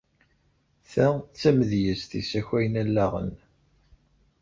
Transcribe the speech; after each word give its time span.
Ta 0.91 1.07
d 1.19 1.33
tamedyazt 1.39 2.11
issakayen 2.19 2.75
allaɣen. 2.81 3.31